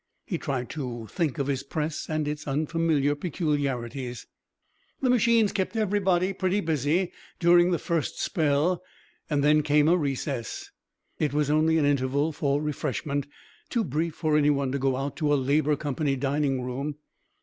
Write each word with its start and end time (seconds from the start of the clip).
He 0.25 0.39
tried 0.39 0.67
to 0.71 1.05
think 1.11 1.37
of 1.37 1.45
his 1.45 1.61
press 1.61 2.07
and 2.09 2.27
its 2.27 2.47
unfamiliar 2.47 3.13
peculiarities.... 3.13 4.25
The 4.99 5.11
machines 5.11 5.51
kept 5.51 5.75
everybody 5.77 6.33
pretty 6.33 6.59
busy 6.59 7.11
during 7.39 7.69
the 7.69 7.77
first 7.77 8.19
spell, 8.19 8.81
and 9.29 9.43
then 9.43 9.61
came 9.61 9.87
a 9.87 9.95
recess. 9.95 10.71
It 11.19 11.33
was 11.35 11.51
only 11.51 11.77
an 11.77 11.85
interval 11.85 12.31
for 12.31 12.59
refreshment, 12.63 13.27
too 13.69 13.83
brief 13.83 14.15
for 14.15 14.35
any 14.35 14.49
one 14.49 14.71
to 14.71 14.79
go 14.79 14.95
out 14.95 15.17
to 15.17 15.31
a 15.31 15.35
Labour 15.35 15.75
Company 15.75 16.15
dining 16.15 16.63
room. 16.63 16.95